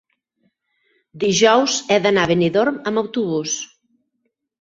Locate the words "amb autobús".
2.93-3.55